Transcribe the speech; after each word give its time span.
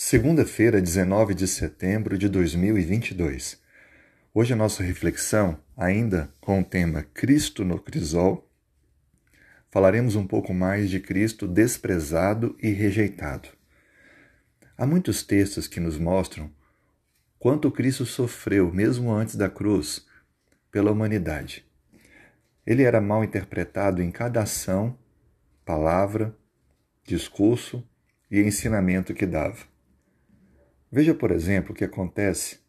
Segunda-feira, 0.00 0.80
19 0.80 1.34
de 1.34 1.48
setembro 1.48 2.16
de 2.16 2.28
2022. 2.28 3.60
Hoje 4.32 4.52
a 4.52 4.56
nossa 4.56 4.80
reflexão, 4.80 5.58
ainda 5.76 6.32
com 6.40 6.60
o 6.60 6.64
tema 6.64 7.02
Cristo 7.02 7.64
no 7.64 7.80
Crisol, 7.80 8.48
falaremos 9.72 10.14
um 10.14 10.24
pouco 10.24 10.54
mais 10.54 10.88
de 10.88 11.00
Cristo 11.00 11.48
desprezado 11.48 12.56
e 12.62 12.70
rejeitado. 12.70 13.48
Há 14.76 14.86
muitos 14.86 15.24
textos 15.24 15.66
que 15.66 15.80
nos 15.80 15.98
mostram 15.98 16.48
quanto 17.36 17.68
Cristo 17.68 18.06
sofreu, 18.06 18.72
mesmo 18.72 19.12
antes 19.12 19.34
da 19.34 19.50
cruz, 19.50 20.06
pela 20.70 20.92
humanidade. 20.92 21.66
Ele 22.64 22.84
era 22.84 23.00
mal 23.00 23.24
interpretado 23.24 24.00
em 24.00 24.12
cada 24.12 24.42
ação, 24.42 24.96
palavra, 25.64 26.32
discurso 27.02 27.84
e 28.30 28.38
ensinamento 28.38 29.12
que 29.12 29.26
dava. 29.26 29.76
Veja, 30.90 31.14
por 31.14 31.30
exemplo, 31.30 31.72
o 31.72 31.74
que 31.74 31.84
acontece 31.84 32.60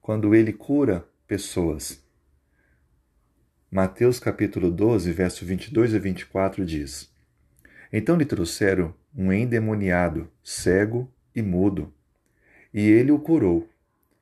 quando 0.00 0.36
ele 0.36 0.52
cura 0.52 1.04
pessoas. 1.26 2.00
Mateus 3.68 4.20
capítulo 4.20 4.70
12, 4.70 5.10
verso 5.10 5.44
22 5.44 5.92
a 5.92 5.98
24 5.98 6.64
diz: 6.64 7.12
Então 7.92 8.16
lhe 8.16 8.24
trouxeram 8.24 8.94
um 9.12 9.32
endemoniado, 9.32 10.30
cego 10.44 11.12
e 11.34 11.42
mudo, 11.42 11.92
e 12.72 12.88
ele 12.88 13.10
o 13.10 13.18
curou, 13.18 13.68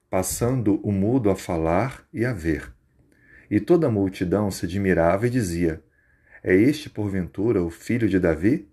passando 0.09 0.81
o 0.83 0.91
mudo 0.91 1.29
a 1.29 1.37
falar 1.37 2.09
e 2.15 2.25
a 2.25 2.33
ver. 2.33 2.73
E 3.51 3.61
toda 3.61 3.89
a 3.89 3.91
multidão 3.91 4.51
se 4.51 4.65
admirava 4.65 5.27
e 5.27 5.31
dizia: 5.31 5.85
É 6.43 6.55
este, 6.55 6.89
porventura, 6.89 7.63
o 7.63 7.69
filho 7.69 8.09
de 8.09 8.19
Davi? 8.19 8.67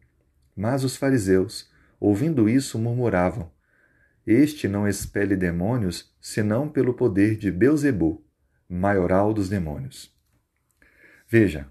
Mas 0.55 0.85
os 0.85 0.95
fariseus, 0.95 1.69
ouvindo 1.99 2.47
isso, 2.47 2.80
murmuravam: 2.80 3.52
este 4.25 4.67
não 4.67 4.88
expele 4.88 5.35
demônios 5.35 6.13
senão 6.20 6.69
pelo 6.69 6.94
poder 6.94 7.36
de 7.36 7.52
Beuzebu, 7.52 8.23
maioral 8.69 9.33
dos 9.33 9.50
demônios. 9.50 10.16
Veja, 11.28 11.67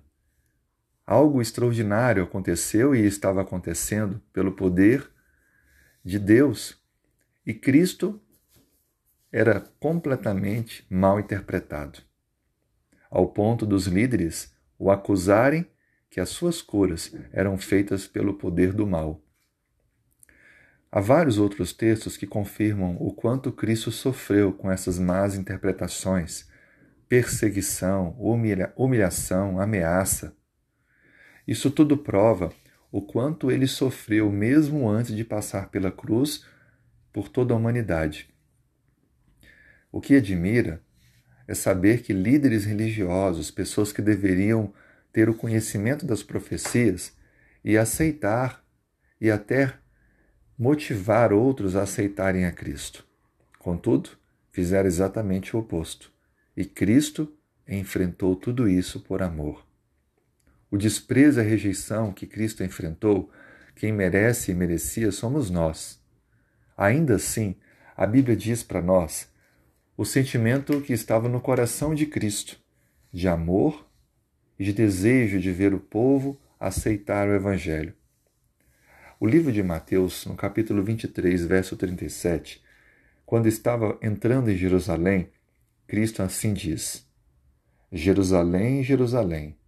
algo 1.06 1.40
extraordinário 1.40 2.22
aconteceu 2.22 2.94
e 2.94 3.04
estava 3.04 3.42
acontecendo 3.42 4.20
pelo 4.32 4.52
poder 4.52 5.10
de 6.04 6.18
Deus, 6.18 6.82
e 7.44 7.54
Cristo 7.54 8.20
era 9.30 9.60
completamente 9.78 10.84
mal 10.90 11.20
interpretado, 11.20 12.00
ao 13.10 13.28
ponto 13.28 13.64
dos 13.64 13.86
líderes 13.86 14.54
o 14.78 14.90
acusarem 14.90 15.66
que 16.08 16.20
as 16.20 16.30
suas 16.30 16.60
curas 16.60 17.14
eram 17.32 17.56
feitas 17.56 18.06
pelo 18.06 18.34
poder 18.34 18.72
do 18.72 18.86
mal. 18.86 19.22
Há 20.92 21.00
vários 21.00 21.38
outros 21.38 21.72
textos 21.72 22.16
que 22.16 22.26
confirmam 22.26 22.96
o 22.98 23.12
quanto 23.12 23.52
Cristo 23.52 23.92
sofreu 23.92 24.52
com 24.52 24.68
essas 24.68 24.98
más 24.98 25.36
interpretações, 25.36 26.48
perseguição, 27.08 28.16
humilha 28.18 28.72
humilhação, 28.76 29.60
ameaça. 29.60 30.34
Isso 31.46 31.70
tudo 31.70 31.96
prova 31.96 32.52
o 32.90 33.00
quanto 33.00 33.52
ele 33.52 33.68
sofreu 33.68 34.32
mesmo 34.32 34.88
antes 34.88 35.14
de 35.14 35.24
passar 35.24 35.70
pela 35.70 35.92
cruz 35.92 36.44
por 37.12 37.28
toda 37.28 37.54
a 37.54 37.56
humanidade. 37.56 38.28
O 39.92 40.00
que 40.00 40.16
admira 40.16 40.82
é 41.46 41.54
saber 41.54 42.02
que 42.02 42.12
líderes 42.12 42.64
religiosos, 42.64 43.50
pessoas 43.50 43.92
que 43.92 44.02
deveriam 44.02 44.72
ter 45.12 45.28
o 45.28 45.34
conhecimento 45.34 46.04
das 46.04 46.22
profecias 46.22 47.16
e 47.64 47.78
aceitar 47.78 48.64
e 49.20 49.30
até 49.30 49.74
motivar 50.60 51.32
outros 51.32 51.74
a 51.74 51.84
aceitarem 51.84 52.44
a 52.44 52.52
Cristo. 52.52 53.06
Contudo, 53.58 54.10
fizeram 54.52 54.86
exatamente 54.86 55.56
o 55.56 55.60
oposto. 55.60 56.12
E 56.54 56.66
Cristo 56.66 57.32
enfrentou 57.66 58.36
tudo 58.36 58.68
isso 58.68 59.00
por 59.00 59.22
amor. 59.22 59.66
O 60.70 60.76
desprezo 60.76 61.40
e 61.40 61.42
a 61.42 61.46
rejeição 61.46 62.12
que 62.12 62.26
Cristo 62.26 62.62
enfrentou, 62.62 63.30
quem 63.74 63.90
merece 63.90 64.50
e 64.50 64.54
merecia 64.54 65.10
somos 65.10 65.48
nós. 65.48 65.98
Ainda 66.76 67.14
assim, 67.14 67.56
a 67.96 68.06
Bíblia 68.06 68.36
diz 68.36 68.62
para 68.62 68.82
nós 68.82 69.32
o 69.96 70.04
sentimento 70.04 70.82
que 70.82 70.92
estava 70.92 71.26
no 71.26 71.40
coração 71.40 71.94
de 71.94 72.04
Cristo, 72.04 72.60
de 73.10 73.26
amor 73.26 73.88
e 74.58 74.64
de 74.64 74.74
desejo 74.74 75.40
de 75.40 75.50
ver 75.50 75.72
o 75.72 75.80
povo 75.80 76.38
aceitar 76.58 77.26
o 77.28 77.34
Evangelho. 77.34 77.94
O 79.22 79.26
livro 79.26 79.52
de 79.52 79.62
Mateus, 79.62 80.24
no 80.24 80.34
capítulo 80.34 80.82
23, 80.82 81.44
verso 81.44 81.76
37, 81.76 82.64
quando 83.26 83.48
estava 83.48 83.98
entrando 84.00 84.50
em 84.50 84.56
Jerusalém, 84.56 85.28
Cristo 85.86 86.22
assim 86.22 86.54
diz: 86.54 87.06
Jerusalém, 87.92 88.82
Jerusalém, 88.82 89.58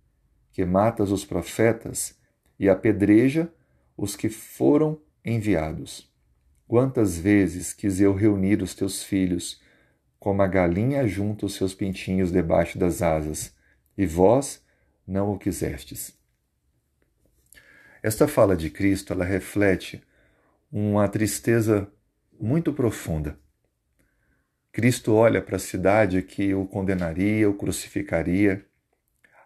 que 0.54 0.64
matas 0.64 1.12
os 1.12 1.26
profetas 1.26 2.18
e 2.58 2.66
apedreja 2.66 3.52
os 3.94 4.16
que 4.16 4.30
foram 4.30 4.98
enviados. 5.22 6.10
Quantas 6.66 7.18
vezes 7.18 7.74
quis 7.74 8.00
eu 8.00 8.14
reunir 8.14 8.62
os 8.62 8.74
teus 8.74 9.04
filhos, 9.04 9.60
como 10.18 10.40
a 10.40 10.46
galinha 10.46 11.06
junta 11.06 11.44
os 11.44 11.56
seus 11.56 11.74
pintinhos 11.74 12.32
debaixo 12.32 12.78
das 12.78 13.02
asas, 13.02 13.54
e 13.98 14.06
vós 14.06 14.64
não 15.06 15.30
o 15.30 15.38
quisestes. 15.38 16.21
Esta 18.02 18.26
fala 18.26 18.56
de 18.56 18.68
Cristo, 18.68 19.12
ela 19.12 19.24
reflete 19.24 20.02
uma 20.72 21.06
tristeza 21.06 21.88
muito 22.40 22.72
profunda. 22.72 23.38
Cristo 24.72 25.14
olha 25.14 25.40
para 25.40 25.54
a 25.54 25.60
cidade 25.60 26.20
que 26.22 26.52
o 26.52 26.66
condenaria, 26.66 27.48
o 27.48 27.54
crucificaria, 27.54 28.66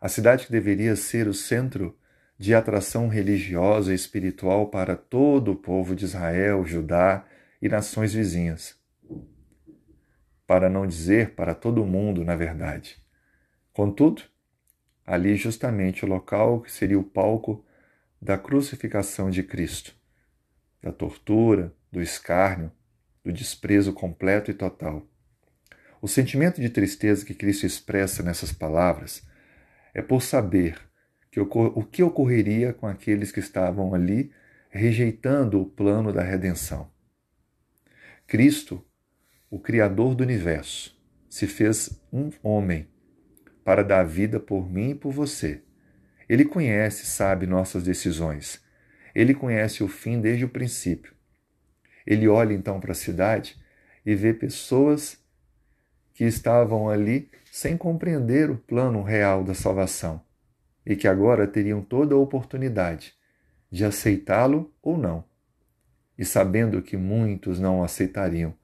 a 0.01 0.09
cidade 0.09 0.47
que 0.47 0.53
deveria 0.53 0.97
ser 0.97 1.29
o 1.29 1.35
centro 1.35 1.99
de 2.39 2.55
atração 2.55 3.09
religiosa 3.09 3.93
e 3.93 3.95
espiritual 3.95 4.69
para 4.69 4.97
todo 4.97 5.53
o 5.53 5.57
povo 5.57 5.95
de 5.95 6.07
Israel, 6.07 6.65
Judá 6.65 7.27
e 7.61 7.69
nações 7.69 8.15
vizinhas. 8.15 8.75
Para 10.47 10.71
não 10.71 10.87
dizer 10.87 11.35
para 11.35 11.55
todo 11.55 11.85
mundo, 11.85 12.25
na 12.25 12.37
verdade. 12.37 12.97
Contudo, 13.71 14.23
ali 15.05 15.37
justamente 15.37 16.07
o 16.07 16.09
local 16.09 16.63
que 16.63 16.73
seria 16.73 16.99
o 16.99 17.05
palco 17.05 17.66
da 18.27 18.37
crucificação 18.37 19.31
de 19.31 19.45
Cristo, 19.45 19.95
da 20.83 20.91
tortura, 20.91 21.73
do 21.93 22.03
escárnio, 22.03 22.73
do 23.25 23.33
desprezo 23.33 23.93
completo 23.93 24.51
e 24.51 24.55
total. 24.55 25.09
O 26.03 26.09
sentimento 26.09 26.61
de 26.61 26.69
tristeza 26.69 27.25
que 27.25 27.33
Cristo 27.33 27.67
expressa 27.67 28.25
nessas 28.25 28.53
palavras 28.53 29.25
é 29.95 30.03
por 30.03 30.23
saber 30.23 30.77
que 31.31 31.39
o 31.39 31.85
que 31.85 32.03
ocorreria 32.03 32.73
com 32.73 32.89
aqueles 32.89 33.31
que 33.31 33.39
estavam 33.39 33.95
ali 33.95 34.33
rejeitando 34.71 35.61
o 35.61 35.65
plano 35.65 36.13
da 36.13 36.25
redenção. 36.25 36.91
Cristo, 38.27 38.85
o 39.49 39.61
Criador 39.61 40.17
do 40.17 40.25
universo, 40.25 41.01
se 41.31 41.47
fez 41.47 42.03
um 42.13 42.31
homem 42.43 42.89
para 43.65 43.85
dar 43.85 44.03
vida 44.03 44.41
por 44.41 44.69
mim 44.69 44.91
e 44.91 44.95
por 44.97 45.13
você 45.13 45.63
ele 46.29 46.45
conhece, 46.45 47.07
sabe 47.07 47.47
nossas 47.47 47.85
decisões. 47.85 48.61
Ele 49.15 49.35
conhece 49.35 49.83
o 49.83 49.89
fim 49.89 50.21
desde 50.21 50.45
o 50.45 50.49
princípio. 50.49 51.15
Ele 52.07 52.29
olha 52.29 52.53
então 52.53 52.81
para 52.81 52.93
a 52.93 52.95
cidade 52.95 53.57
e 54.05 54.15
vê 54.15 54.35
pessoas 54.35 55.19
que 56.13 56.25
estavam 56.25 56.89
ali 56.89 57.31
sem 57.51 57.77
compreender 57.77 58.51
o 58.51 58.57
plano 58.57 59.03
real 59.03 59.43
da 59.45 59.55
salvação 59.55 60.23
e 60.85 60.95
que 60.95 61.09
agora 61.09 61.47
teriam 61.47 61.83
toda 61.83 62.15
a 62.15 62.19
oportunidade 62.19 63.15
de 63.71 63.85
aceitá-lo 63.85 64.73
ou 64.83 64.97
não. 64.97 65.25
E 66.19 66.25
sabendo 66.25 66.81
que 66.81 66.97
muitos 66.97 67.59
não 67.59 67.81
o 67.81 67.85
aceitariam, 67.85 68.55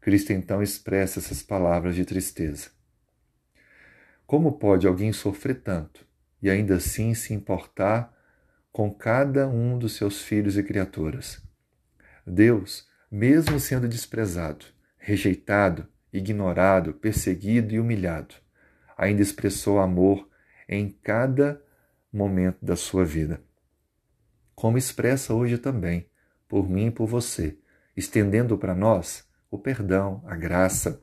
Cristo 0.00 0.32
então 0.32 0.62
expressa 0.62 1.18
essas 1.18 1.42
palavras 1.42 1.94
de 1.94 2.04
tristeza. 2.04 2.70
Como 4.26 4.52
pode 4.52 4.86
alguém 4.86 5.12
sofrer 5.12 5.60
tanto 5.60 6.06
e 6.44 6.50
ainda 6.50 6.76
assim 6.76 7.14
se 7.14 7.32
importar 7.32 8.14
com 8.70 8.92
cada 8.92 9.48
um 9.48 9.78
dos 9.78 9.96
seus 9.96 10.20
filhos 10.20 10.58
e 10.58 10.62
criaturas. 10.62 11.42
Deus, 12.26 12.86
mesmo 13.10 13.58
sendo 13.58 13.88
desprezado, 13.88 14.66
rejeitado, 14.98 15.88
ignorado, 16.12 16.92
perseguido 16.92 17.72
e 17.72 17.80
humilhado, 17.80 18.34
ainda 18.94 19.22
expressou 19.22 19.80
amor 19.80 20.28
em 20.68 20.90
cada 20.90 21.62
momento 22.12 22.62
da 22.62 22.76
sua 22.76 23.06
vida. 23.06 23.42
Como 24.54 24.76
expressa 24.76 25.32
hoje 25.32 25.56
também, 25.56 26.10
por 26.46 26.68
mim 26.68 26.88
e 26.88 26.90
por 26.90 27.06
você, 27.06 27.56
estendendo 27.96 28.58
para 28.58 28.74
nós 28.74 29.26
o 29.50 29.58
perdão, 29.58 30.22
a 30.26 30.36
graça. 30.36 31.02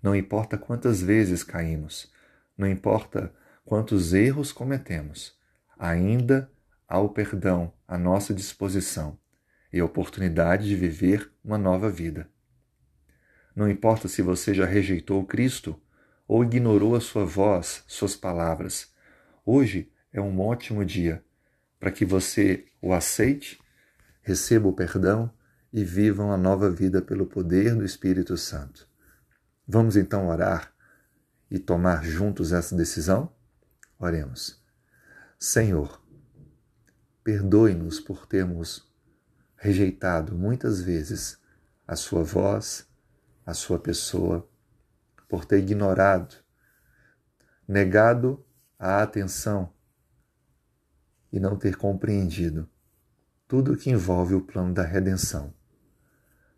Não 0.00 0.14
importa 0.14 0.56
quantas 0.56 1.02
vezes 1.02 1.42
caímos, 1.42 2.12
não 2.56 2.68
importa 2.68 3.34
quantos 3.64 4.12
erros 4.12 4.52
cometemos, 4.52 5.36
ainda 5.78 6.50
há 6.86 6.98
o 6.98 7.08
perdão 7.08 7.72
à 7.88 7.96
nossa 7.98 8.34
disposição. 8.34 9.18
e 9.72 9.80
a 9.80 9.84
oportunidade 9.84 10.68
de 10.68 10.76
viver 10.76 11.32
uma 11.44 11.58
nova 11.58 11.90
vida. 11.90 12.30
Não 13.56 13.68
importa 13.68 14.06
se 14.06 14.22
você 14.22 14.54
já 14.54 14.64
rejeitou 14.64 15.26
Cristo 15.26 15.82
ou 16.28 16.44
ignorou 16.44 16.94
a 16.94 17.00
sua 17.00 17.24
voz, 17.24 17.82
suas 17.88 18.14
palavras. 18.14 18.94
Hoje 19.44 19.90
é 20.12 20.20
um 20.20 20.40
ótimo 20.40 20.84
dia 20.84 21.24
para 21.80 21.90
que 21.90 22.04
você 22.04 22.68
o 22.80 22.92
aceite, 22.92 23.58
receba 24.22 24.68
o 24.68 24.72
perdão 24.72 25.28
e 25.72 25.82
viva 25.82 26.22
uma 26.22 26.36
nova 26.36 26.70
vida 26.70 27.02
pelo 27.02 27.26
poder 27.26 27.74
do 27.74 27.84
Espírito 27.84 28.36
Santo. 28.36 28.88
Vamos 29.66 29.96
então 29.96 30.28
orar 30.28 30.72
e 31.50 31.58
tomar 31.58 32.04
juntos 32.04 32.52
essa 32.52 32.76
decisão? 32.76 33.32
Oremos. 33.98 34.62
Senhor, 35.38 36.02
perdoe-nos 37.22 38.00
por 38.00 38.26
termos 38.26 38.90
rejeitado 39.56 40.36
muitas 40.36 40.80
vezes 40.80 41.40
a 41.86 41.96
Sua 41.96 42.22
voz, 42.22 42.88
a 43.44 43.54
Sua 43.54 43.78
pessoa, 43.78 44.48
por 45.28 45.44
ter 45.44 45.58
ignorado, 45.58 46.36
negado 47.66 48.44
a 48.78 49.02
atenção 49.02 49.72
e 51.32 51.40
não 51.40 51.56
ter 51.56 51.76
compreendido 51.76 52.68
tudo 53.48 53.72
o 53.72 53.76
que 53.76 53.90
envolve 53.90 54.34
o 54.34 54.40
plano 54.40 54.72
da 54.72 54.82
redenção. 54.82 55.52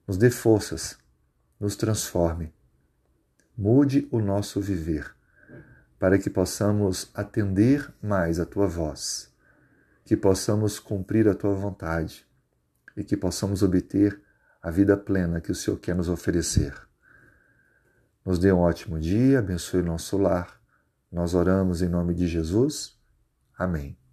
Nos 0.07 0.19
dê 0.19 0.31
forças, 0.31 0.99
nos 1.59 1.77
transforme, 1.77 2.55
mude 3.57 4.07
o 4.11 4.21
nosso 4.21 4.61
viver, 4.61 5.16
para 5.99 6.19
que 6.19 6.29
possamos 6.29 7.11
atender 7.15 7.93
mais 8.03 8.39
a 8.39 8.47
tua 8.47 8.67
voz, 8.67 9.33
que 10.05 10.17
possamos 10.17 10.79
cumprir 10.79 11.29
a 11.29 11.35
tua 11.35 11.55
vontade 11.55 12.27
e 12.97 13.03
que 13.03 13.17
possamos 13.17 13.63
obter 13.63 14.21
a 14.63 14.71
vida 14.71 14.97
plena 14.97 15.41
que 15.41 15.53
o 15.53 15.55
Senhor 15.55 15.79
quer 15.79 15.95
nos 15.95 16.09
oferecer. 16.09 16.75
Nos 18.25 18.39
dê 18.39 18.53
um 18.53 18.59
ótimo 18.59 18.99
dia, 18.99 19.39
abençoe 19.39 19.81
o 19.81 19.85
nosso 19.85 20.19
lar. 20.19 20.61
Nós 21.11 21.35
oramos 21.35 21.83
em 21.83 21.89
nome 21.89 22.15
de 22.15 22.27
Jesus. 22.27 22.99
Amém. 23.57 24.06